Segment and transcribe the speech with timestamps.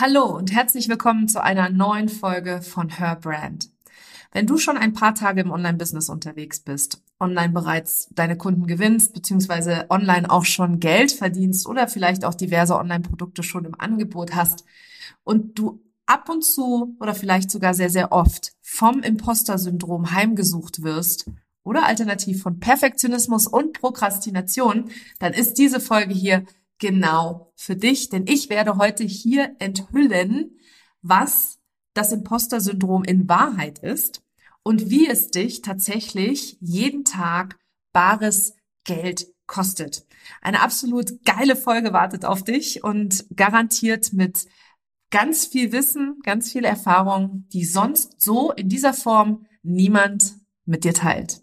[0.00, 3.68] Hallo und herzlich willkommen zu einer neuen Folge von Her Brand.
[4.30, 9.12] Wenn du schon ein paar Tage im Online-Business unterwegs bist, online bereits deine Kunden gewinnst,
[9.12, 14.64] beziehungsweise online auch schon Geld verdienst oder vielleicht auch diverse Online-Produkte schon im Angebot hast
[15.24, 21.28] und du ab und zu oder vielleicht sogar sehr, sehr oft vom Imposter-Syndrom heimgesucht wirst
[21.64, 26.44] oder alternativ von Perfektionismus und Prokrastination, dann ist diese Folge hier
[26.78, 30.58] genau für dich, denn ich werde heute hier enthüllen,
[31.02, 31.58] was
[31.94, 34.22] das Imposter-Syndrom in Wahrheit ist
[34.62, 37.58] und wie es dich tatsächlich jeden Tag
[37.92, 40.06] bares Geld kostet.
[40.42, 44.46] Eine absolut geile Folge wartet auf dich und garantiert mit
[45.10, 50.94] ganz viel Wissen, ganz viel Erfahrung, die sonst so in dieser Form niemand mit dir
[50.94, 51.42] teilt.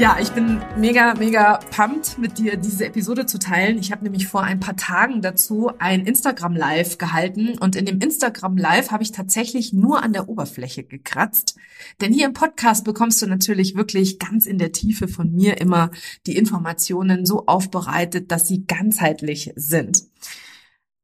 [0.00, 3.76] Ja, ich bin mega, mega pumped, mit dir diese Episode zu teilen.
[3.76, 8.00] Ich habe nämlich vor ein paar Tagen dazu ein Instagram Live gehalten und in dem
[8.00, 11.56] Instagram Live habe ich tatsächlich nur an der Oberfläche gekratzt.
[12.00, 15.90] Denn hier im Podcast bekommst du natürlich wirklich ganz in der Tiefe von mir immer
[16.26, 20.04] die Informationen so aufbereitet, dass sie ganzheitlich sind.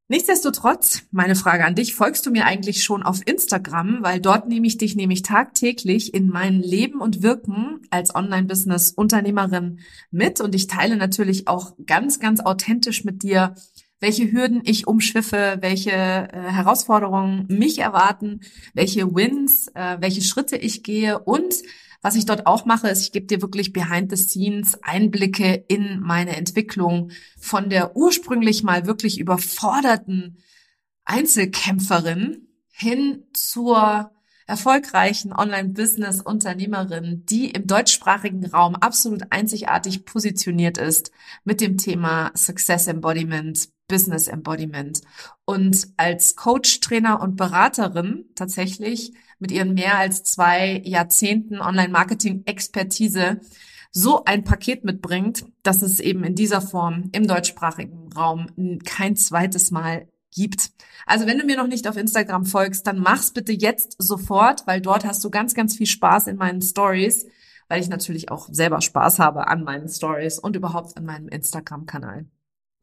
[0.08, 4.68] Nichtsdestotrotz, meine Frage an dich, folgst du mir eigentlich schon auf Instagram, weil dort nehme
[4.68, 9.80] ich dich nämlich tagtäglich in mein Leben und Wirken als Online-Business-Unternehmerin
[10.12, 10.40] mit.
[10.40, 13.56] Und ich teile natürlich auch ganz, ganz authentisch mit dir,
[13.98, 18.42] welche Hürden ich umschiffe, welche äh, Herausforderungen mich erwarten,
[18.74, 21.52] welche Wins, äh, welche Schritte ich gehe und
[22.02, 26.00] was ich dort auch mache, ist, ich gebe dir wirklich behind the scenes Einblicke in
[26.00, 30.38] meine Entwicklung von der ursprünglich mal wirklich überforderten
[31.04, 34.10] Einzelkämpferin hin zur
[34.46, 41.10] erfolgreichen Online-Business-Unternehmerin, die im deutschsprachigen Raum absolut einzigartig positioniert ist
[41.44, 45.00] mit dem Thema Success Embodiment, Business Embodiment.
[45.44, 53.40] Und als Coach, Trainer und Beraterin tatsächlich mit ihren mehr als zwei Jahrzehnten Online-Marketing-Expertise
[53.90, 58.48] so ein Paket mitbringt, dass es eben in dieser Form im deutschsprachigen Raum
[58.84, 60.70] kein zweites Mal gibt.
[61.06, 64.80] Also wenn du mir noch nicht auf Instagram folgst, dann mach's bitte jetzt sofort, weil
[64.80, 67.26] dort hast du ganz, ganz viel Spaß in meinen Stories,
[67.68, 72.26] weil ich natürlich auch selber Spaß habe an meinen Stories und überhaupt an meinem Instagram-Kanal.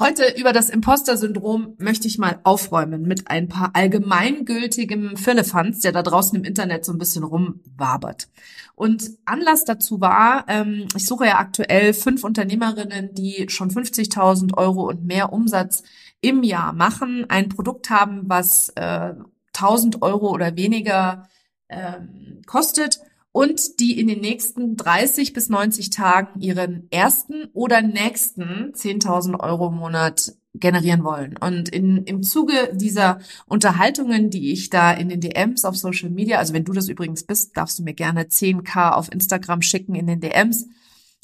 [0.01, 6.01] Heute über das Imposter-Syndrom möchte ich mal aufräumen mit ein paar allgemeingültigem Firlefanz, der da
[6.01, 8.27] draußen im Internet so ein bisschen rumwabert.
[8.75, 14.89] Und Anlass dazu war, ähm, ich suche ja aktuell fünf Unternehmerinnen, die schon 50.000 Euro
[14.89, 15.83] und mehr Umsatz
[16.23, 19.13] im Jahr machen, ein Produkt haben, was äh,
[19.53, 21.27] 1.000 Euro oder weniger
[21.69, 22.99] ähm, kostet
[23.31, 29.67] und die in den nächsten 30 bis 90 Tagen ihren ersten oder nächsten 10.000 Euro
[29.67, 31.35] im Monat generieren wollen.
[31.37, 36.37] Und in, im Zuge dieser Unterhaltungen, die ich da in den DMs auf Social Media,
[36.37, 40.05] also wenn du das übrigens bist, darfst du mir gerne 10k auf Instagram schicken in
[40.05, 40.67] den DMs.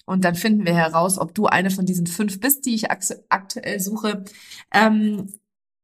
[0.10, 3.80] Und dann finden wir heraus, ob du eine von diesen fünf bist, die ich aktuell
[3.80, 4.24] suche.
[4.74, 5.28] Ähm,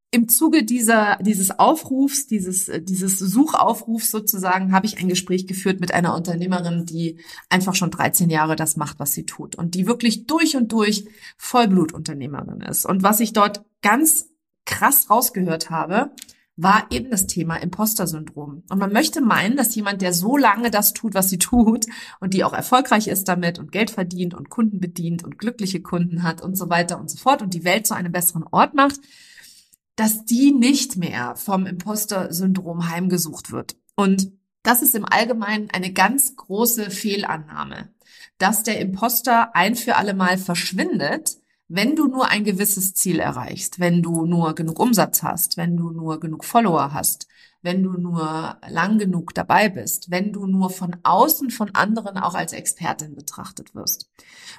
[0.09, 5.79] im Zuge dieser, dieses Aufrufs, dieses, äh, dieses Suchaufrufs sozusagen, habe ich ein Gespräch geführt
[5.79, 7.19] mit einer Unternehmerin, die
[7.49, 11.05] einfach schon 13 Jahre das macht, was sie tut und die wirklich durch und durch
[11.37, 12.87] Vollblutunternehmerin ist.
[12.87, 14.29] Und was ich dort ganz
[14.65, 16.09] krass rausgehört habe,
[16.57, 18.63] war eben das Thema Imposter-Syndrom.
[18.69, 21.85] Und man möchte meinen, dass jemand, der so lange das tut, was sie tut
[22.19, 26.23] und die auch erfolgreich ist damit und Geld verdient und Kunden bedient und glückliche Kunden
[26.23, 28.99] hat und so weiter und so fort und die Welt zu einem besseren Ort macht,
[29.97, 33.75] dass die nicht mehr vom Imposter-Syndrom heimgesucht wird.
[33.95, 34.31] Und
[34.63, 37.89] das ist im Allgemeinen eine ganz große Fehlannahme,
[38.37, 41.37] dass der Imposter ein für alle Mal verschwindet,
[41.67, 45.89] wenn du nur ein gewisses Ziel erreichst, wenn du nur genug Umsatz hast, wenn du
[45.89, 47.27] nur genug Follower hast,
[47.63, 52.35] wenn du nur lang genug dabei bist, wenn du nur von außen von anderen auch
[52.35, 54.07] als Expertin betrachtet wirst.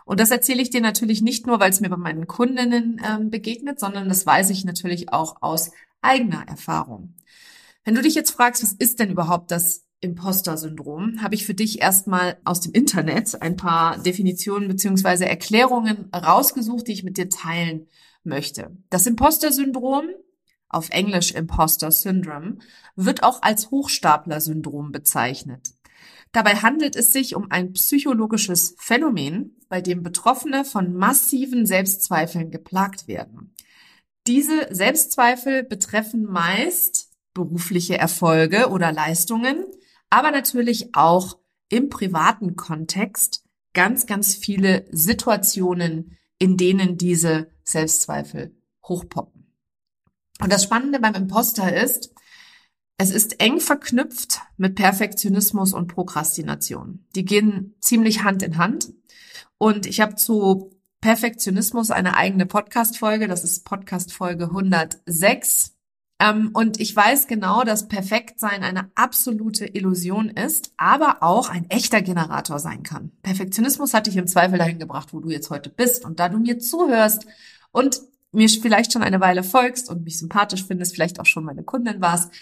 [0.05, 3.31] Und das erzähle ich dir natürlich nicht nur, weil es mir bei meinen Kundinnen ähm,
[3.31, 5.70] begegnet, sondern das weiß ich natürlich auch aus
[6.03, 7.14] eigener Erfahrung.
[7.85, 11.81] Wenn du dich jetzt fragst, was ist denn überhaupt das Imposter-Syndrom, habe ich für dich
[11.81, 17.88] erstmal aus dem Internet ein paar Definitionen beziehungsweise Erklärungen rausgesucht, die ich mit dir teilen
[18.22, 18.76] möchte.
[18.90, 20.04] Das Imposter-Syndrom,
[20.69, 22.58] auf Englisch Imposter Syndrome,
[22.96, 25.70] wird auch als Hochstapler-Syndrom bezeichnet.
[26.32, 33.08] Dabei handelt es sich um ein psychologisches Phänomen, bei dem Betroffene von massiven Selbstzweifeln geplagt
[33.08, 33.54] werden.
[34.26, 39.64] Diese Selbstzweifel betreffen meist berufliche Erfolge oder Leistungen,
[40.16, 41.36] aber natürlich auch
[41.68, 49.52] im privaten Kontext ganz, ganz viele Situationen, in denen diese Selbstzweifel hochpoppen.
[50.40, 52.14] Und das Spannende beim Imposter ist,
[52.96, 57.04] es ist eng verknüpft mit Perfektionismus und Prokrastination.
[57.14, 58.94] Die gehen ziemlich Hand in Hand.
[59.58, 60.70] Und ich habe zu
[61.02, 63.28] Perfektionismus eine eigene Podcast-Folge.
[63.28, 65.75] Das ist Podcast-Folge 106.
[66.18, 72.00] Ähm, und ich weiß genau, dass Perfektsein eine absolute Illusion ist, aber auch ein echter
[72.00, 73.12] Generator sein kann.
[73.22, 76.04] Perfektionismus hat dich im Zweifel dahin gebracht, wo du jetzt heute bist.
[76.04, 77.26] Und da du mir zuhörst
[77.70, 78.00] und
[78.32, 82.00] mir vielleicht schon eine Weile folgst und mich sympathisch findest, vielleicht auch schon meine Kundin
[82.00, 82.32] warst,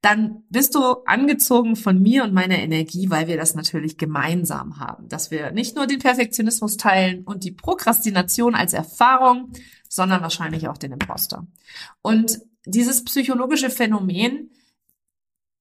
[0.00, 5.08] dann bist du angezogen von mir und meiner Energie, weil wir das natürlich gemeinsam haben.
[5.08, 9.52] Dass wir nicht nur den Perfektionismus teilen und die Prokrastination als Erfahrung,
[9.88, 11.46] sondern wahrscheinlich auch den Imposter.
[12.00, 14.50] Und dieses psychologische Phänomen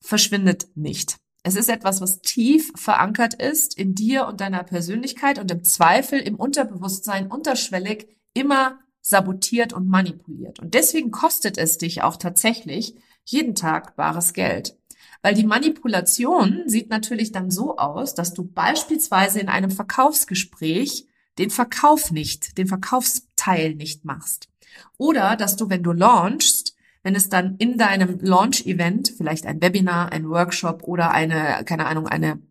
[0.01, 1.17] verschwindet nicht.
[1.43, 6.19] Es ist etwas, was tief verankert ist in dir und deiner Persönlichkeit und im Zweifel
[6.19, 10.59] im Unterbewusstsein unterschwellig immer sabotiert und manipuliert.
[10.59, 14.77] Und deswegen kostet es dich auch tatsächlich jeden Tag bares Geld.
[15.21, 21.07] Weil die Manipulation sieht natürlich dann so aus, dass du beispielsweise in einem Verkaufsgespräch
[21.37, 24.49] den Verkauf nicht, den Verkaufsteil nicht machst.
[24.97, 26.68] Oder dass du, wenn du launchst,
[27.03, 32.07] wenn es dann in deinem Launch-Event, vielleicht ein Webinar, ein Workshop oder eine, keine Ahnung,
[32.07, 32.41] eine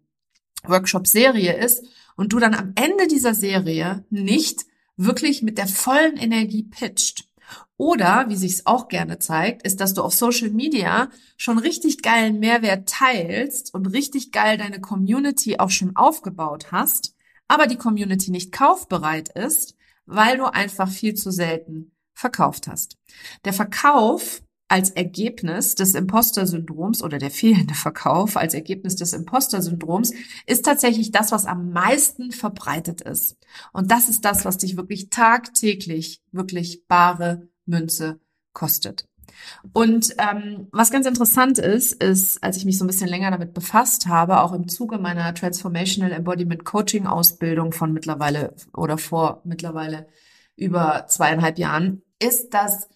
[0.64, 1.84] Workshop-Serie ist
[2.16, 4.64] und du dann am Ende dieser Serie nicht
[4.96, 7.28] wirklich mit der vollen Energie pitcht.
[7.76, 12.40] Oder, wie sich's auch gerne zeigt, ist, dass du auf Social Media schon richtig geilen
[12.40, 17.14] Mehrwert teilst und richtig geil deine Community auch schon aufgebaut hast,
[17.46, 22.96] aber die Community nicht kaufbereit ist, weil du einfach viel zu selten verkauft hast.
[23.44, 30.12] Der Verkauf als Ergebnis des Imposter-Syndroms oder der fehlende Verkauf als Ergebnis des Imposter-Syndroms
[30.46, 33.38] ist tatsächlich das, was am meisten verbreitet ist.
[33.72, 38.20] Und das ist das, was dich wirklich tagtäglich wirklich bare Münze
[38.52, 39.06] kostet.
[39.72, 43.54] Und ähm, was ganz interessant ist, ist, als ich mich so ein bisschen länger damit
[43.54, 50.08] befasst habe, auch im Zuge meiner Transformational Embodiment Coaching Ausbildung von mittlerweile oder vor mittlerweile
[50.56, 52.88] über zweieinhalb Jahren, ist, dass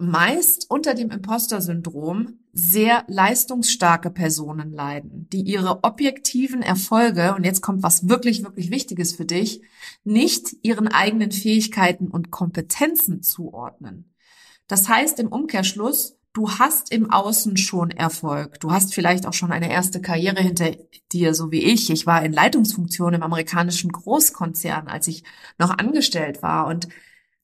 [0.00, 7.82] meist unter dem Imposter-Syndrom sehr leistungsstarke Personen leiden, die ihre objektiven Erfolge, und jetzt kommt
[7.82, 9.60] was wirklich, wirklich Wichtiges für dich,
[10.02, 14.14] nicht ihren eigenen Fähigkeiten und Kompetenzen zuordnen.
[14.66, 18.58] Das heißt im Umkehrschluss, du hast im Außen schon Erfolg.
[18.60, 20.70] Du hast vielleicht auch schon eine erste Karriere hinter
[21.12, 21.90] dir, so wie ich.
[21.90, 25.24] Ich war in Leitungsfunktion im amerikanischen Großkonzern, als ich
[25.58, 26.88] noch angestellt war und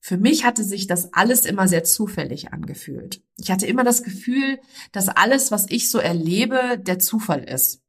[0.06, 3.22] für mich hatte sich das alles immer sehr zufällig angefühlt.
[3.38, 4.60] Ich hatte immer das Gefühl,
[4.92, 7.82] dass alles, was ich so erlebe, der Zufall ist.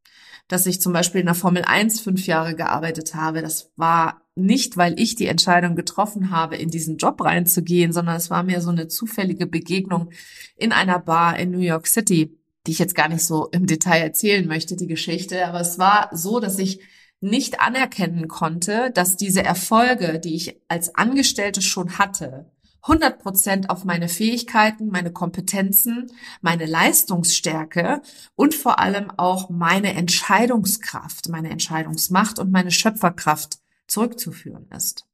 [0.47, 4.77] Dass ich zum Beispiel in der Formel 1 fünf Jahre gearbeitet habe, das war nicht,
[4.77, 8.71] weil ich die Entscheidung getroffen habe, in diesen Job reinzugehen, sondern es war mir so
[8.71, 10.09] eine zufällige Begegnung
[10.55, 14.01] in einer Bar in New York City, die ich jetzt gar nicht so im Detail
[14.01, 15.45] erzählen möchte, die Geschichte.
[15.45, 16.79] Aber es war so, dass ich
[17.19, 22.51] nicht anerkennen konnte, dass diese Erfolge, die ich als Angestellte schon hatte,
[22.83, 26.07] 100 Prozent auf meine Fähigkeiten, meine Kompetenzen,
[26.41, 28.01] meine Leistungsstärke
[28.35, 35.05] und vor allem auch meine Entscheidungskraft, meine Entscheidungsmacht und meine Schöpferkraft zurückzuführen ist.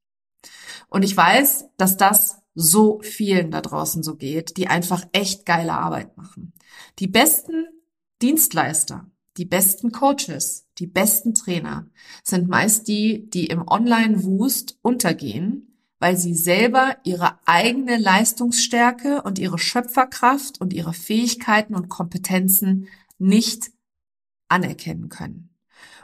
[0.88, 5.72] Und ich weiß, dass das so vielen da draußen so geht, die einfach echt geile
[5.72, 6.52] Arbeit machen.
[7.00, 7.66] Die besten
[8.22, 11.86] Dienstleister, die besten Coaches, die besten Trainer
[12.22, 19.58] sind meist die, die im Online-Wust untergehen, weil sie selber ihre eigene Leistungsstärke und ihre
[19.58, 22.88] Schöpferkraft und ihre Fähigkeiten und Kompetenzen
[23.18, 23.70] nicht
[24.48, 25.50] anerkennen können.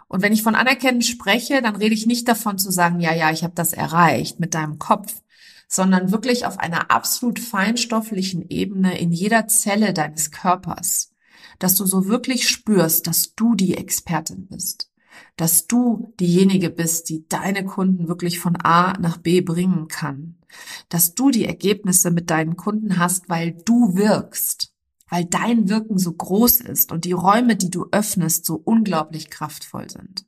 [0.09, 3.31] Und wenn ich von Anerkennen spreche, dann rede ich nicht davon zu sagen, ja, ja,
[3.31, 5.23] ich habe das erreicht mit deinem Kopf,
[5.69, 11.10] sondern wirklich auf einer absolut feinstofflichen Ebene in jeder Zelle deines Körpers
[11.61, 14.91] dass du so wirklich spürst, dass du die Expertin bist,
[15.37, 20.37] dass du diejenige bist, die deine Kunden wirklich von A nach B bringen kann,
[20.89, 24.73] dass du die Ergebnisse mit deinen Kunden hast, weil du wirkst,
[25.09, 29.89] weil dein Wirken so groß ist und die Räume, die du öffnest, so unglaublich kraftvoll
[29.91, 30.25] sind.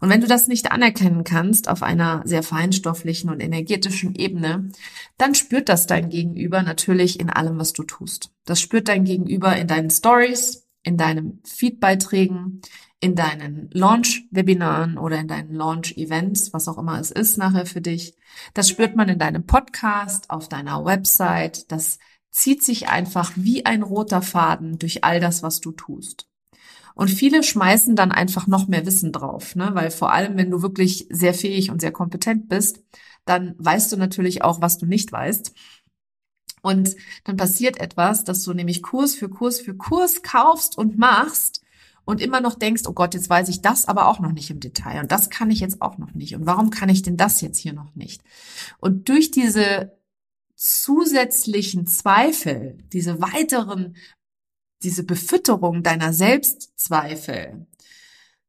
[0.00, 4.70] Und wenn du das nicht anerkennen kannst auf einer sehr feinstofflichen und energetischen Ebene,
[5.18, 8.30] dann spürt das dein Gegenüber natürlich in allem, was du tust.
[8.44, 12.62] Das spürt dein Gegenüber in deinen Stories, in deinen Feedbeiträgen,
[13.00, 18.14] in deinen Launch-Webinaren oder in deinen Launch-Events, was auch immer es ist nachher für dich.
[18.54, 21.70] Das spürt man in deinem Podcast, auf deiner Website.
[21.72, 21.98] Das
[22.30, 26.29] zieht sich einfach wie ein roter Faden durch all das, was du tust.
[27.00, 29.70] Und viele schmeißen dann einfach noch mehr Wissen drauf, ne?
[29.72, 32.82] weil vor allem, wenn du wirklich sehr fähig und sehr kompetent bist,
[33.24, 35.54] dann weißt du natürlich auch, was du nicht weißt.
[36.60, 41.62] Und dann passiert etwas, dass du nämlich Kurs für Kurs für Kurs kaufst und machst
[42.04, 44.60] und immer noch denkst, oh Gott, jetzt weiß ich das aber auch noch nicht im
[44.60, 47.40] Detail und das kann ich jetzt auch noch nicht und warum kann ich denn das
[47.40, 48.22] jetzt hier noch nicht?
[48.78, 49.96] Und durch diese
[50.54, 53.96] zusätzlichen Zweifel, diese weiteren
[54.82, 57.66] diese Befütterung deiner Selbstzweifel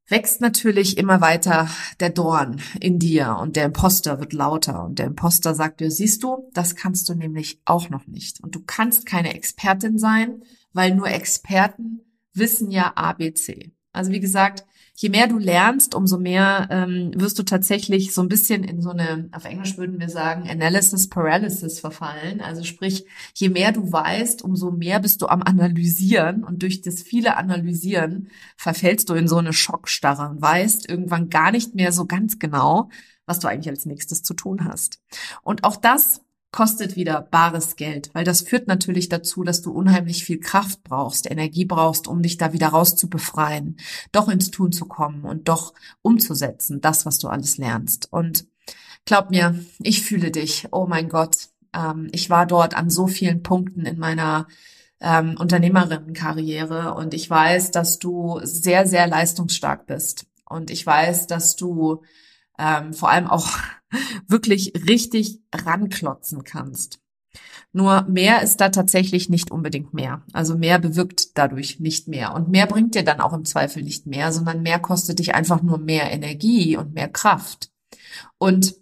[0.08, 1.70] wächst natürlich immer weiter
[2.00, 6.24] der Dorn in dir und der Imposter wird lauter und der Imposter sagt dir, siehst
[6.24, 10.94] du, das kannst du nämlich auch noch nicht und du kannst keine Expertin sein, weil
[10.96, 12.02] nur Experten
[12.34, 13.72] wissen ja ABC.
[13.94, 14.66] Also wie gesagt,
[15.02, 18.92] je mehr du lernst, umso mehr ähm, wirst du tatsächlich so ein bisschen in so
[18.92, 22.40] eine, auf Englisch würden wir sagen, Analysis Paralysis verfallen.
[22.40, 27.02] Also sprich, je mehr du weißt, umso mehr bist du am Analysieren und durch das
[27.02, 32.06] viele Analysieren verfällst du in so eine Schockstarre und weißt irgendwann gar nicht mehr so
[32.06, 32.92] ganz genau,
[33.26, 35.00] was du eigentlich als nächstes zu tun hast.
[35.42, 40.26] Und auch das kostet wieder bares Geld, weil das führt natürlich dazu, dass du unheimlich
[40.26, 43.78] viel Kraft brauchst, Energie brauchst, um dich da wieder rauszubefreien,
[44.12, 48.12] doch ins Tun zu kommen und doch umzusetzen, das, was du alles lernst.
[48.12, 48.48] Und
[49.06, 50.68] glaub mir, ich fühle dich.
[50.72, 54.48] Oh mein Gott, ähm, ich war dort an so vielen Punkten in meiner
[55.00, 60.26] ähm, Unternehmerinnenkarriere und ich weiß, dass du sehr, sehr leistungsstark bist.
[60.46, 62.04] Und ich weiß, dass du
[62.58, 63.50] ähm, vor allem auch
[64.28, 67.00] wirklich richtig ranklotzen kannst.
[67.74, 70.24] Nur mehr ist da tatsächlich nicht unbedingt mehr.
[70.34, 72.34] Also mehr bewirkt dadurch nicht mehr.
[72.34, 75.62] Und mehr bringt dir dann auch im Zweifel nicht mehr, sondern mehr kostet dich einfach
[75.62, 77.72] nur mehr Energie und mehr Kraft.
[78.38, 78.76] Und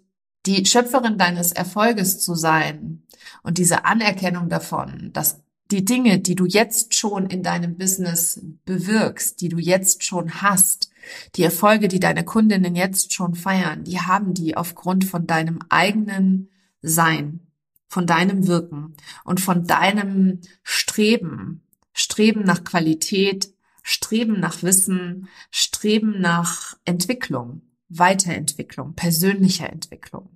[0.46, 3.02] die Schöpferin deines Erfolges zu sein
[3.42, 9.40] und diese Anerkennung davon, dass die Dinge, die du jetzt schon in deinem Business bewirkst,
[9.40, 10.89] die du jetzt schon hast,
[11.36, 16.50] die Erfolge, die deine Kundinnen jetzt schon feiern, die haben die aufgrund von deinem eigenen
[16.82, 17.40] Sein,
[17.88, 23.52] von deinem Wirken und von deinem Streben, Streben nach Qualität,
[23.82, 30.30] Streben nach Wissen, Streben nach Entwicklung, Weiterentwicklung, persönlicher Entwicklung.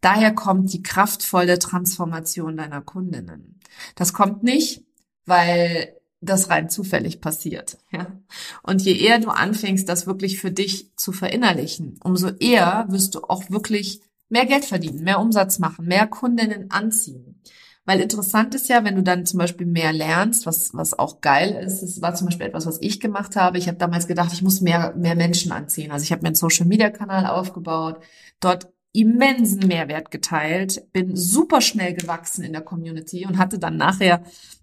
[0.00, 3.60] Daher kommt die kraftvolle Transformation deiner Kundinnen.
[3.96, 4.84] Das kommt nicht,
[5.26, 7.78] weil das rein zufällig passiert.
[7.90, 8.06] Ja?
[8.62, 13.22] Und je eher du anfängst, das wirklich für dich zu verinnerlichen, umso eher wirst du
[13.24, 17.40] auch wirklich mehr Geld verdienen, mehr Umsatz machen, mehr Kundinnen anziehen.
[17.86, 21.50] Weil interessant ist ja, wenn du dann zum Beispiel mehr lernst, was, was auch geil
[21.66, 23.58] ist, es war zum Beispiel etwas, was ich gemacht habe.
[23.58, 25.90] Ich habe damals gedacht, ich muss mehr, mehr Menschen anziehen.
[25.90, 28.00] Also ich habe mir einen Social-Media-Kanal aufgebaut,
[28.40, 34.22] dort immensen Mehrwert geteilt, bin super schnell gewachsen in der Community und hatte dann nachher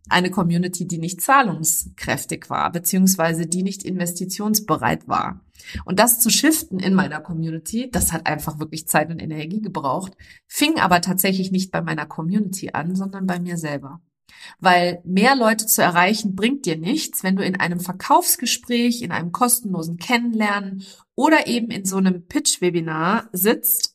[0.10, 5.42] eine Community, die nicht zahlungskräftig war, beziehungsweise die nicht investitionsbereit war.
[5.84, 10.14] Und das zu shiften in meiner Community, das hat einfach wirklich Zeit und Energie gebraucht,
[10.48, 14.02] fing aber tatsächlich nicht bei meiner Community an, sondern bei mir selber.
[14.60, 19.34] Weil mehr Leute zu erreichen bringt dir nichts, wenn du in einem Verkaufsgespräch, in einem
[19.34, 20.86] kostenlosen Kennenlernen
[21.16, 23.91] oder eben in so einem Pitch-Webinar sitzt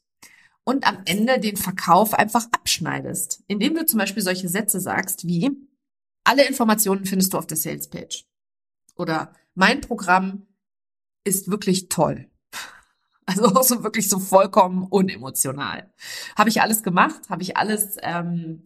[0.66, 5.50] und am Ende den Verkauf einfach abschneidest, indem du zum Beispiel solche Sätze sagst wie,
[6.24, 8.26] alle Informationen findest du auf der Sales Page.
[8.96, 10.46] Oder mein Programm
[11.24, 12.28] ist wirklich toll.
[13.28, 15.92] Also so wirklich so vollkommen unemotional.
[16.36, 17.28] Habe ich alles gemacht?
[17.28, 18.62] Habe ich alles ähm,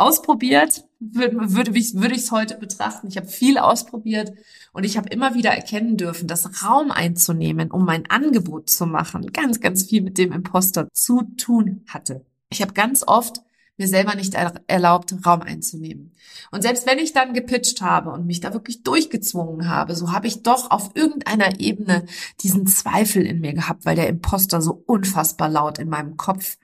[0.00, 3.08] ausprobiert, würde, würde, würde ich es heute betrachten.
[3.08, 4.32] Ich habe viel ausprobiert
[4.72, 9.32] und ich habe immer wieder erkennen dürfen, dass Raum einzunehmen, um mein Angebot zu machen,
[9.32, 12.24] ganz, ganz viel mit dem Imposter zu tun hatte.
[12.50, 13.42] Ich habe ganz oft
[13.80, 14.34] mir selber nicht
[14.66, 16.12] erlaubt, Raum einzunehmen.
[16.50, 20.26] Und selbst wenn ich dann gepitcht habe und mich da wirklich durchgezwungen habe, so habe
[20.26, 22.04] ich doch auf irgendeiner Ebene
[22.42, 26.58] diesen Zweifel in mir gehabt, weil der Imposter so unfassbar laut in meinem Kopf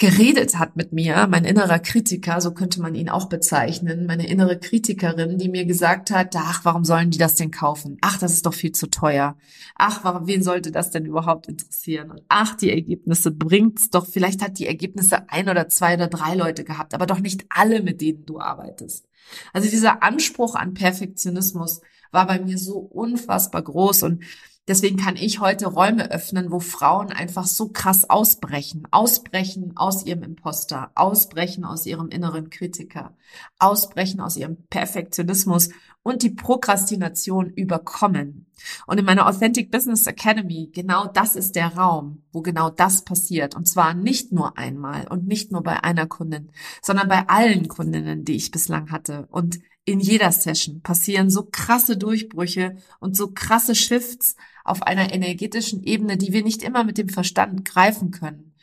[0.00, 4.58] geredet hat mit mir, mein innerer Kritiker, so könnte man ihn auch bezeichnen, meine innere
[4.58, 7.98] Kritikerin, die mir gesagt hat, ach, warum sollen die das denn kaufen?
[8.00, 9.36] Ach, das ist doch viel zu teuer.
[9.74, 12.10] Ach, warum, wen sollte das denn überhaupt interessieren?
[12.10, 14.06] Und ach, die Ergebnisse bringt's doch.
[14.06, 17.82] Vielleicht hat die Ergebnisse ein oder zwei oder drei Leute gehabt, aber doch nicht alle,
[17.82, 19.06] mit denen du arbeitest.
[19.52, 24.24] Also dieser Anspruch an Perfektionismus war bei mir so unfassbar groß und
[24.70, 30.22] Deswegen kann ich heute Räume öffnen, wo Frauen einfach so krass ausbrechen, ausbrechen aus ihrem
[30.22, 33.16] Imposter, ausbrechen aus ihrem inneren Kritiker,
[33.58, 35.70] ausbrechen aus ihrem Perfektionismus
[36.04, 38.46] und die Prokrastination überkommen.
[38.86, 43.56] Und in meiner Authentic Business Academy, genau das ist der Raum, wo genau das passiert.
[43.56, 48.24] Und zwar nicht nur einmal und nicht nur bei einer Kundin, sondern bei allen Kundinnen,
[48.24, 49.26] die ich bislang hatte.
[49.32, 55.82] Und in jeder Session passieren so krasse Durchbrüche und so krasse Shifts auf einer energetischen
[55.82, 58.54] Ebene, die wir nicht immer mit dem Verstand greifen können,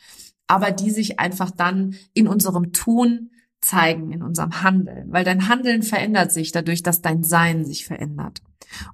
[0.47, 5.83] aber die sich einfach dann in unserem Tun zeigen, in unserem Handeln, weil dein Handeln
[5.83, 8.41] verändert sich dadurch, dass dein Sein sich verändert.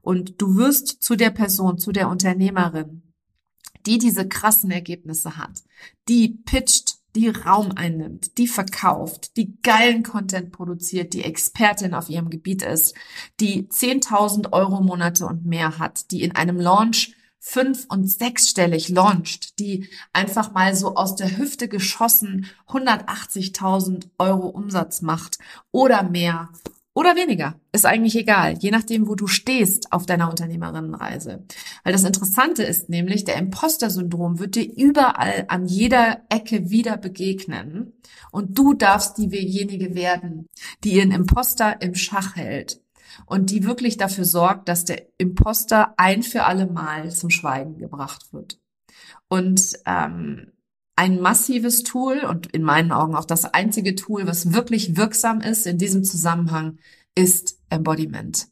[0.02, 3.04] Und du wirst zu der Person, zu der Unternehmerin,
[3.86, 5.64] die diese krassen Ergebnisse hat,
[6.08, 12.30] die pitcht die Raum einnimmt, die verkauft, die geilen Content produziert, die Expertin auf ihrem
[12.30, 12.96] Gebiet ist,
[13.40, 19.60] die 10.000 Euro Monate und mehr hat, die in einem Launch fünf- und sechsstellig launcht,
[19.60, 25.40] die einfach mal so aus der Hüfte geschossen 180.000 Euro Umsatz macht
[25.72, 26.50] oder mehr
[26.94, 27.60] oder weniger.
[27.72, 31.44] Ist eigentlich egal, je nachdem, wo du stehst auf deiner Unternehmerinnenreise.
[31.84, 37.94] Weil das Interessante ist nämlich, der Imposter-Syndrom wird dir überall an jeder Ecke wieder begegnen.
[38.32, 40.48] Und du darfst diejenige werden,
[40.84, 42.82] die ihren Imposter im Schach hält.
[43.26, 48.34] Und die wirklich dafür sorgt, dass der Imposter ein für alle Mal zum Schweigen gebracht
[48.34, 48.60] wird.
[49.30, 50.52] Und ähm,
[50.96, 55.66] ein massives Tool und in meinen Augen auch das einzige Tool, was wirklich wirksam ist
[55.66, 56.78] in diesem Zusammenhang,
[57.16, 58.48] ist Embodiment.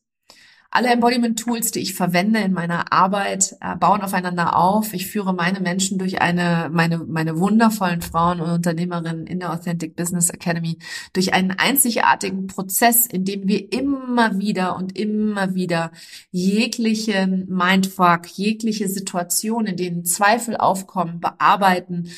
[0.74, 4.94] Alle Embodiment-Tools, die ich verwende in meiner Arbeit, äh, bauen aufeinander auf.
[4.94, 9.98] Ich führe meine Menschen durch eine, meine, meine wundervollen Frauen und Unternehmerinnen in der Authentic
[9.98, 10.78] Business Academy
[11.12, 15.92] durch einen einzigartigen Prozess, in dem wir immer wieder und immer wieder
[16.32, 22.10] jeglichen Mindfuck, jegliche Situation, in denen Zweifel aufkommen, bearbeiten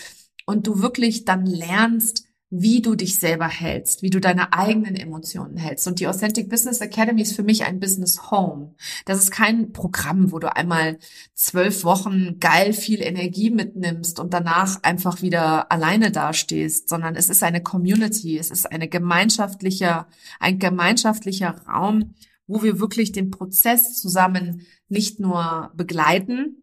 [0.46, 2.26] und du wirklich dann lernst,
[2.56, 5.88] wie du dich selber hältst, wie du deine eigenen Emotionen hältst.
[5.88, 8.76] Und die Authentic Business Academy ist für mich ein Business Home.
[9.06, 11.00] Das ist kein Programm, wo du einmal
[11.34, 17.42] zwölf Wochen geil viel Energie mitnimmst und danach einfach wieder alleine dastehst, sondern es ist
[17.42, 20.08] eine Community, es ist eine gemeinschaftlicher,
[20.40, 22.14] ein gemeinschaftlicher Raum,
[22.46, 26.63] wo wir wirklich den Prozess zusammen nicht nur begleiten,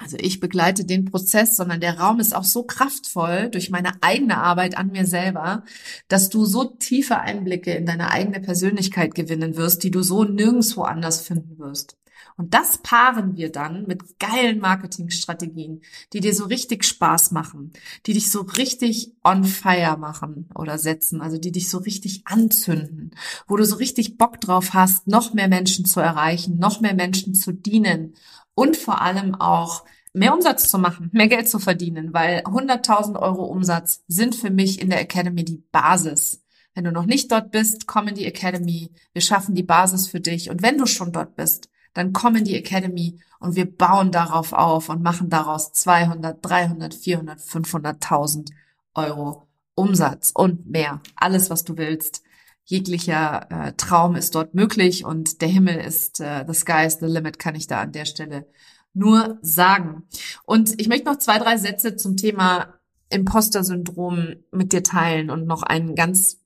[0.00, 4.38] also ich begleite den Prozess, sondern der Raum ist auch so kraftvoll durch meine eigene
[4.38, 5.62] Arbeit an mir selber,
[6.08, 10.82] dass du so tiefe Einblicke in deine eigene Persönlichkeit gewinnen wirst, die du so nirgendwo
[10.82, 11.98] anders finden wirst.
[12.36, 15.82] Und das paaren wir dann mit geilen Marketingstrategien,
[16.14, 17.72] die dir so richtig Spaß machen,
[18.06, 23.10] die dich so richtig on fire machen oder setzen, also die dich so richtig anzünden,
[23.46, 27.34] wo du so richtig Bock drauf hast, noch mehr Menschen zu erreichen, noch mehr Menschen
[27.34, 28.14] zu dienen
[28.54, 33.44] und vor allem auch mehr Umsatz zu machen, mehr Geld zu verdienen, weil 100.000 Euro
[33.44, 36.42] Umsatz sind für mich in der Academy die Basis.
[36.74, 38.92] Wenn du noch nicht dort bist, komm in die Academy.
[39.12, 40.50] Wir schaffen die Basis für dich.
[40.50, 44.52] Und wenn du schon dort bist, dann komm in die Academy und wir bauen darauf
[44.52, 48.50] auf und machen daraus 200, 300, 400, 500.000
[48.94, 51.00] Euro Umsatz und mehr.
[51.16, 52.22] Alles, was du willst.
[52.64, 57.06] Jeglicher äh, Traum ist dort möglich und der Himmel ist, äh, the sky is the
[57.06, 58.46] limit, kann ich da an der Stelle
[58.92, 60.08] nur sagen.
[60.44, 62.74] Und ich möchte noch zwei, drei Sätze zum Thema
[63.08, 66.40] Imposter-Syndrom mit dir teilen und noch einen ganz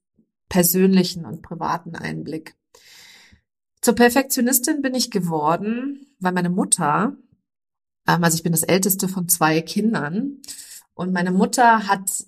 [0.48, 2.56] persönlichen und privaten Einblick.
[3.80, 7.16] Zur Perfektionistin bin ich geworden, weil meine Mutter,
[8.08, 10.40] ähm, also ich bin das älteste von zwei Kindern,
[10.94, 12.24] und meine Mutter hat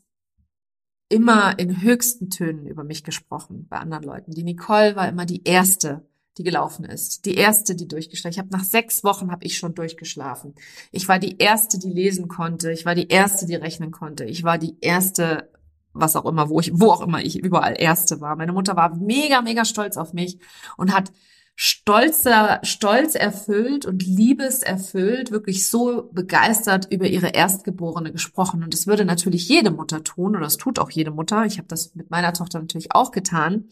[1.09, 4.33] immer in höchsten Tönen über mich gesprochen bei anderen Leuten.
[4.33, 6.03] Die Nicole war immer die erste,
[6.39, 8.33] die gelaufen ist, die erste, die durchgeschlafen.
[8.33, 10.55] Ich habe nach sechs Wochen habe ich schon durchgeschlafen.
[10.91, 12.73] Ich war die erste, die lesen konnte.
[12.73, 14.25] Ich war die erste, die rechnen konnte.
[14.25, 15.51] Ich war die erste,
[15.93, 18.37] was auch immer, wo ich, wo auch immer ich überall erste war.
[18.37, 20.39] Meine Mutter war mega, mega stolz auf mich
[20.77, 21.13] und hat
[21.57, 28.63] stolzer, stolz erfüllt und liebeserfüllt, wirklich so begeistert über ihre Erstgeborene gesprochen.
[28.63, 31.47] Und das würde natürlich jede Mutter tun, oder das tut auch jede Mutter.
[31.47, 33.65] Ich habe das mit meiner Tochter natürlich auch getan.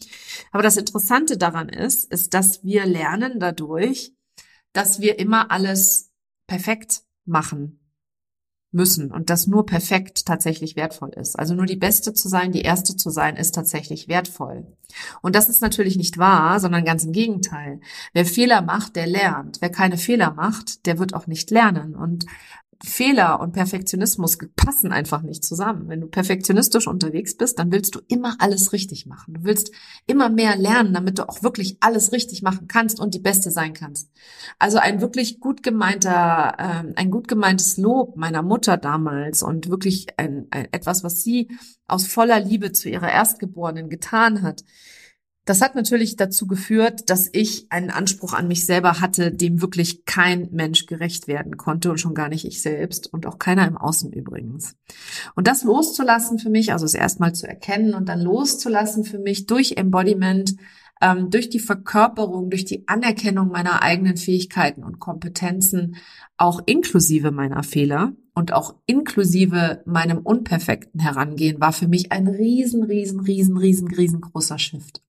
[0.51, 4.13] Aber das Interessante daran ist, ist, dass wir lernen dadurch,
[4.73, 6.11] dass wir immer alles
[6.47, 7.84] perfekt machen
[8.75, 11.39] müssen und dass nur perfekt tatsächlich wertvoll ist.
[11.39, 14.67] Also nur die Beste zu sein, die Erste zu sein, ist tatsächlich wertvoll.
[15.21, 17.79] Und das ist natürlich nicht wahr, sondern ganz im Gegenteil.
[18.13, 19.57] Wer Fehler macht, der lernt.
[19.61, 21.95] Wer keine Fehler macht, der wird auch nicht lernen.
[21.95, 22.25] Und
[22.83, 25.87] Fehler und Perfektionismus passen einfach nicht zusammen.
[25.87, 29.35] Wenn du perfektionistisch unterwegs bist, dann willst du immer alles richtig machen.
[29.35, 29.71] Du willst
[30.07, 33.73] immer mehr lernen, damit du auch wirklich alles richtig machen kannst und die Beste sein
[33.73, 34.11] kannst.
[34.59, 40.07] Also ein wirklich gut gemeinter, äh, ein gut gemeintes Lob meiner Mutter damals und wirklich
[40.17, 41.49] ein, ein, etwas, was sie
[41.87, 44.63] aus voller Liebe zu ihrer Erstgeborenen getan hat,
[45.45, 50.05] das hat natürlich dazu geführt, dass ich einen Anspruch an mich selber hatte, dem wirklich
[50.05, 53.77] kein Mensch gerecht werden konnte und schon gar nicht ich selbst und auch keiner im
[53.77, 54.75] Außen übrigens.
[55.35, 59.45] Und das loszulassen für mich, also es erstmal zu erkennen und dann loszulassen für mich
[59.45, 60.55] durch Embodiment,
[60.99, 65.97] ähm, durch die Verkörperung, durch die Anerkennung meiner eigenen Fähigkeiten und Kompetenzen,
[66.37, 72.83] auch inklusive meiner Fehler und auch inklusive meinem unperfekten Herangehen, war für mich ein riesen,
[72.83, 75.03] riesen, riesen, riesen, riesengroßer Shift.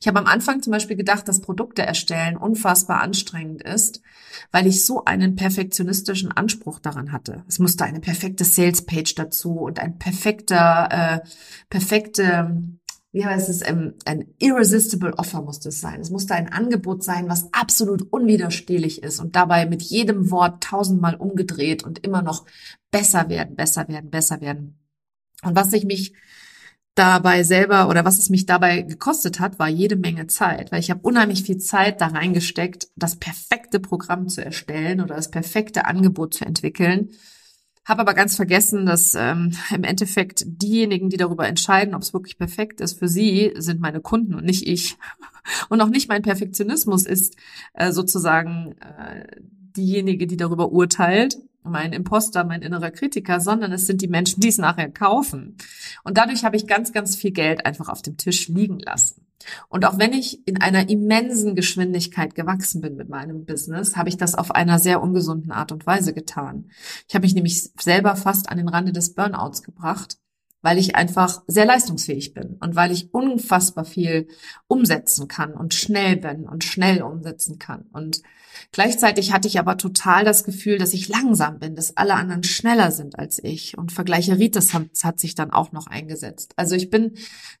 [0.00, 4.02] Ich habe am Anfang zum Beispiel gedacht, dass Produkte erstellen unfassbar anstrengend ist,
[4.50, 7.44] weil ich so einen perfektionistischen Anspruch daran hatte.
[7.48, 11.28] Es musste eine perfekte Salespage dazu und ein perfekter, äh,
[11.70, 12.62] perfekte,
[13.12, 16.00] wie heißt es, ähm, ein irresistible Offer musste es sein.
[16.00, 21.16] Es musste ein Angebot sein, was absolut unwiderstehlich ist und dabei mit jedem Wort tausendmal
[21.16, 22.46] umgedreht und immer noch
[22.90, 24.78] besser werden, besser werden, besser werden.
[25.42, 26.14] Und was ich mich
[26.94, 30.90] dabei selber oder was es mich dabei gekostet hat, war jede Menge Zeit, weil ich
[30.90, 36.34] habe unheimlich viel Zeit da reingesteckt, das perfekte Programm zu erstellen oder das perfekte Angebot
[36.34, 37.10] zu entwickeln.
[37.84, 42.38] Habe aber ganz vergessen, dass ähm, im Endeffekt diejenigen, die darüber entscheiden, ob es wirklich
[42.38, 44.96] perfekt ist für sie, sind meine Kunden und nicht ich.
[45.68, 47.34] Und auch nicht mein Perfektionismus ist
[47.74, 49.26] äh, sozusagen äh,
[49.76, 54.48] diejenige, die darüber urteilt, mein Imposter, mein innerer Kritiker, sondern es sind die Menschen, die
[54.48, 55.56] es nachher kaufen.
[56.04, 59.26] Und dadurch habe ich ganz, ganz viel Geld einfach auf dem Tisch liegen lassen.
[59.68, 64.16] Und auch wenn ich in einer immensen Geschwindigkeit gewachsen bin mit meinem Business, habe ich
[64.16, 66.70] das auf einer sehr ungesunden Art und Weise getan.
[67.08, 70.18] Ich habe mich nämlich selber fast an den Rande des Burnouts gebracht,
[70.62, 74.28] weil ich einfach sehr leistungsfähig bin und weil ich unfassbar viel
[74.68, 77.84] umsetzen kann und schnell bin und schnell umsetzen kann.
[77.92, 78.22] Und
[78.70, 82.90] Gleichzeitig hatte ich aber total das Gefühl, dass ich langsam bin, dass alle anderen schneller
[82.90, 83.76] sind als ich.
[83.76, 86.52] Und Vergleicheritis hat, hat sich dann auch noch eingesetzt.
[86.56, 87.12] Also ich bin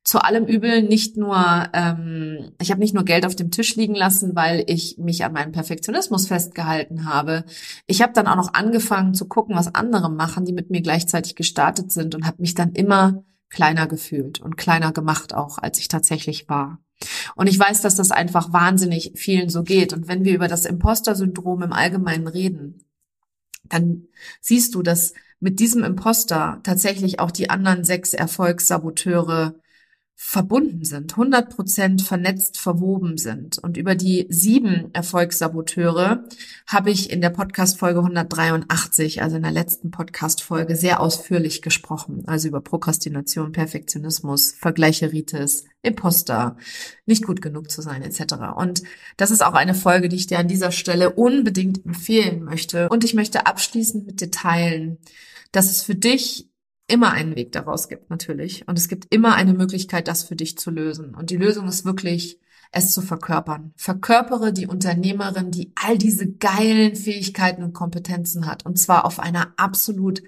[0.04, 3.94] zu allem Übel nicht nur, ähm, ich habe nicht nur Geld auf dem Tisch liegen
[3.94, 7.44] lassen, weil ich mich an meinem Perfektionismus festgehalten habe.
[7.86, 11.36] Ich habe dann auch noch angefangen zu gucken, was andere machen, die mit mir gleichzeitig
[11.36, 12.91] gestartet sind und habe mich dann immer
[13.50, 16.78] kleiner gefühlt und kleiner gemacht auch, als ich tatsächlich war.
[17.34, 19.92] Und ich weiß, dass das einfach wahnsinnig vielen so geht.
[19.92, 22.84] Und wenn wir über das Imposter-Syndrom im Allgemeinen reden,
[23.64, 24.04] dann
[24.40, 29.56] siehst du, dass mit diesem Imposter tatsächlich auch die anderen sechs Erfolgssaboteure
[30.24, 33.58] verbunden sind, 100 Prozent vernetzt, verwoben sind.
[33.58, 36.24] Und über die sieben Erfolgssaboteure
[36.66, 42.22] habe ich in der Podcast-Folge 183, also in der letzten Podcast-Folge, sehr ausführlich gesprochen.
[42.26, 46.56] Also über Prokrastination, Perfektionismus, Vergleicheritis, Imposter,
[47.04, 48.34] nicht gut genug zu sein, etc.
[48.56, 48.84] Und
[49.16, 52.88] das ist auch eine Folge, die ich dir an dieser Stelle unbedingt empfehlen möchte.
[52.88, 54.98] Und ich möchte abschließend mit dir teilen,
[55.50, 56.48] dass es für dich
[56.86, 58.66] immer einen Weg daraus gibt, natürlich.
[58.68, 61.14] Und es gibt immer eine Möglichkeit, das für dich zu lösen.
[61.14, 62.40] Und die Lösung ist wirklich,
[62.72, 63.72] es zu verkörpern.
[63.76, 68.64] Verkörpere die Unternehmerin, die all diese geilen Fähigkeiten und Kompetenzen hat.
[68.64, 70.22] Und zwar auf einer absolut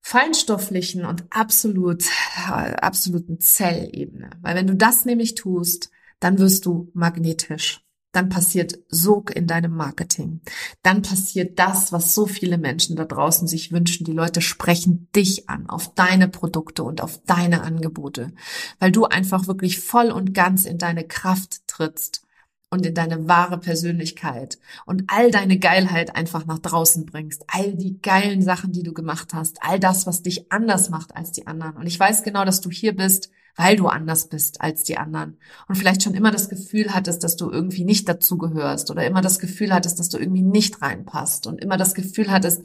[0.00, 2.04] feinstofflichen und absolut,
[2.46, 4.30] absoluten Zellebene.
[4.40, 5.90] Weil wenn du das nämlich tust,
[6.20, 10.40] dann wirst du magnetisch dann passiert Sog in deinem Marketing.
[10.82, 14.04] Dann passiert das, was so viele Menschen da draußen sich wünschen.
[14.04, 18.32] Die Leute sprechen dich an, auf deine Produkte und auf deine Angebote,
[18.78, 22.22] weil du einfach wirklich voll und ganz in deine Kraft trittst
[22.70, 27.44] und in deine wahre Persönlichkeit und all deine Geilheit einfach nach draußen bringst.
[27.48, 29.62] All die geilen Sachen, die du gemacht hast.
[29.62, 31.76] All das, was dich anders macht als die anderen.
[31.76, 35.36] Und ich weiß genau, dass du hier bist, weil du anders bist als die anderen
[35.66, 39.40] und vielleicht schon immer das Gefühl hattest, dass du irgendwie nicht dazugehörst oder immer das
[39.40, 42.62] Gefühl hattest, dass du irgendwie nicht reinpasst und immer das Gefühl hattest,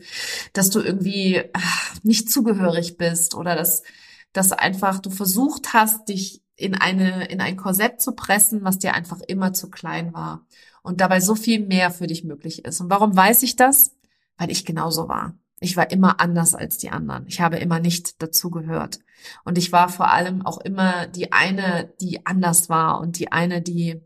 [0.53, 3.81] dass du irgendwie ach, nicht zugehörig bist oder dass,
[4.33, 8.93] dass einfach du versucht hast, dich in eine, in ein Korsett zu pressen, was dir
[8.93, 10.45] einfach immer zu klein war
[10.83, 12.79] und dabei so viel mehr für dich möglich ist.
[12.81, 13.95] Und warum weiß ich das?
[14.37, 15.33] Weil ich genauso war.
[15.63, 17.25] Ich war immer anders als die anderen.
[17.27, 18.99] Ich habe immer nicht dazugehört.
[19.45, 23.61] Und ich war vor allem auch immer die eine, die anders war und die eine,
[23.61, 24.01] die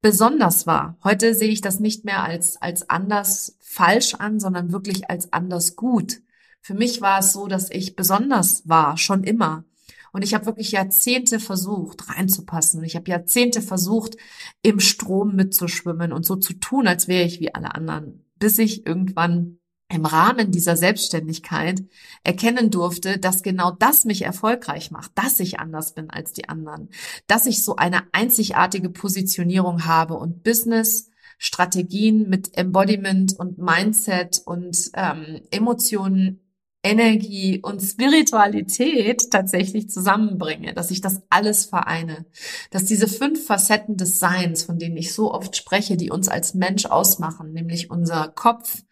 [0.00, 0.96] besonders war.
[1.04, 5.76] Heute sehe ich das nicht mehr als, als anders falsch an, sondern wirklich als anders
[5.76, 6.22] gut
[6.62, 9.64] Für mich war es so, dass ich besonders war, schon immer.
[10.12, 12.82] Und ich habe wirklich Jahrzehnte versucht, reinzupassen.
[12.84, 14.16] Ich habe Jahrzehnte versucht,
[14.62, 18.86] im Strom mitzuschwimmen und so zu tun, als wäre ich wie alle anderen, bis ich
[18.86, 19.58] irgendwann
[19.92, 21.82] im Rahmen dieser Selbstständigkeit
[22.24, 26.88] erkennen durfte, dass genau das mich erfolgreich macht, dass ich anders bin als die anderen,
[27.26, 34.90] dass ich so eine einzigartige Positionierung habe und Business Strategien mit Embodiment und Mindset und
[34.94, 36.38] ähm, Emotionen
[36.84, 42.26] Energie und Spiritualität tatsächlich zusammenbringe, dass ich das alles vereine,
[42.70, 46.54] dass diese fünf Facetten des Seins, von denen ich so oft spreche, die uns als
[46.54, 48.82] Mensch ausmachen, nämlich unser Kopf,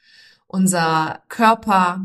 [0.51, 2.05] unser Körper,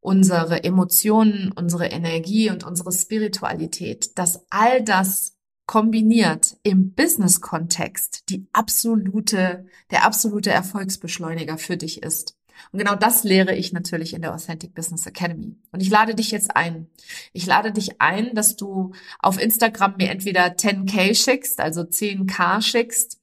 [0.00, 5.34] unsere Emotionen, unsere Energie und unsere Spiritualität, dass all das
[5.66, 12.36] kombiniert im Business-Kontext die absolute, der absolute Erfolgsbeschleuniger für dich ist.
[12.72, 15.56] Und genau das lehre ich natürlich in der Authentic Business Academy.
[15.70, 16.88] Und ich lade dich jetzt ein.
[17.32, 23.20] Ich lade dich ein, dass du auf Instagram mir entweder 10k schickst, also 10k schickst,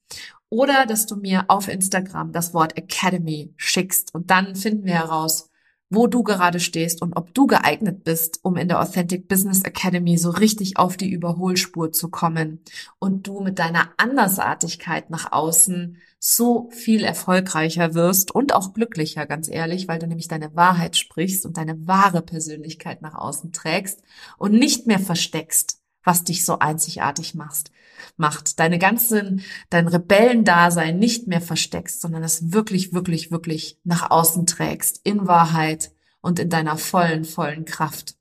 [0.48, 4.14] oder dass du mir auf Instagram das Wort Academy schickst.
[4.14, 5.50] Und dann finden wir heraus,
[5.88, 10.18] wo du gerade stehst und ob du geeignet bist, um in der Authentic Business Academy
[10.18, 12.60] so richtig auf die Überholspur zu kommen
[12.98, 19.48] und du mit deiner Andersartigkeit nach außen so viel erfolgreicher wirst und auch glücklicher, ganz
[19.48, 24.02] ehrlich, weil du nämlich deine Wahrheit sprichst und deine wahre Persönlichkeit nach außen trägst
[24.38, 27.72] und nicht mehr versteckst, was dich so einzigartig machst,
[28.16, 28.60] macht.
[28.60, 35.00] Deine ganzen, dein Rebellendasein nicht mehr versteckst, sondern es wirklich, wirklich, wirklich nach außen trägst,
[35.02, 35.90] in Wahrheit
[36.20, 38.14] und in deiner vollen, vollen Kraft.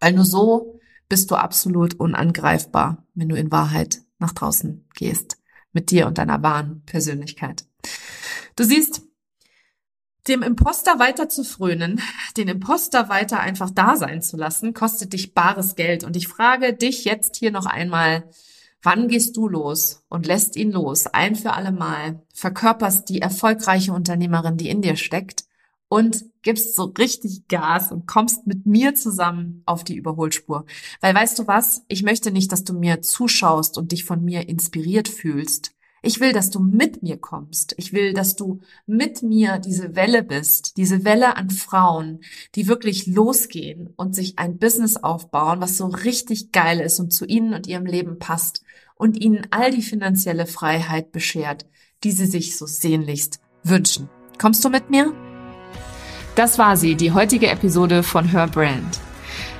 [0.00, 5.36] Weil nur so bist du absolut unangreifbar, wenn du in Wahrheit nach draußen gehst,
[5.72, 7.66] mit dir und deiner wahren Persönlichkeit.
[8.56, 9.02] Du siehst,
[10.28, 12.00] dem Imposter weiter zu frönen,
[12.36, 16.04] den Imposter weiter einfach da sein zu lassen, kostet dich bares Geld.
[16.04, 18.28] Und ich frage dich jetzt hier noch einmal,
[18.82, 23.92] wann gehst du los und lässt ihn los, ein für alle Mal, verkörperst die erfolgreiche
[23.92, 25.44] Unternehmerin, die in dir steckt
[25.88, 30.66] und gibst so richtig Gas und kommst mit mir zusammen auf die Überholspur.
[31.00, 31.84] Weil weißt du was?
[31.88, 35.75] Ich möchte nicht, dass du mir zuschaust und dich von mir inspiriert fühlst.
[36.02, 37.74] Ich will, dass du mit mir kommst.
[37.78, 42.20] Ich will, dass du mit mir diese Welle bist, diese Welle an Frauen,
[42.54, 47.24] die wirklich losgehen und sich ein Business aufbauen, was so richtig geil ist und zu
[47.24, 48.62] ihnen und ihrem Leben passt
[48.94, 51.66] und ihnen all die finanzielle Freiheit beschert,
[52.04, 54.08] die sie sich so sehnlichst wünschen.
[54.38, 55.12] Kommst du mit mir?
[56.34, 59.00] Das war sie, die heutige Episode von Her Brand.